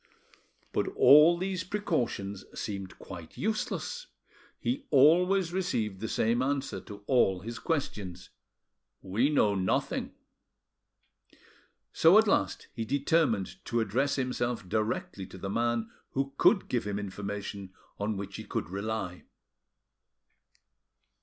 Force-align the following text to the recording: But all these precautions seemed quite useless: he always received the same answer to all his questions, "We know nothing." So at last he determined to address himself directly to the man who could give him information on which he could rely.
But 0.73 0.87
all 0.95 1.37
these 1.37 1.63
precautions 1.63 2.43
seemed 2.59 2.97
quite 2.97 3.37
useless: 3.37 4.07
he 4.59 4.87
always 4.89 5.53
received 5.53 5.99
the 5.99 6.07
same 6.07 6.41
answer 6.41 6.81
to 6.81 7.03
all 7.05 7.41
his 7.41 7.59
questions, 7.59 8.31
"We 9.03 9.29
know 9.29 9.53
nothing." 9.53 10.15
So 11.93 12.17
at 12.17 12.27
last 12.27 12.67
he 12.73 12.83
determined 12.83 13.63
to 13.65 13.79
address 13.79 14.15
himself 14.15 14.67
directly 14.67 15.27
to 15.27 15.37
the 15.37 15.51
man 15.51 15.91
who 16.13 16.33
could 16.35 16.67
give 16.67 16.85
him 16.87 16.97
information 16.97 17.71
on 17.99 18.17
which 18.17 18.37
he 18.37 18.43
could 18.43 18.69
rely. 18.71 19.21